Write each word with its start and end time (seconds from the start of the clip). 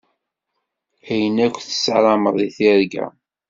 Ayen 1.11 1.37
akk 1.45 1.55
tessarameḍ 1.59 2.35
deg 2.41 2.51
tirga. 2.57 3.05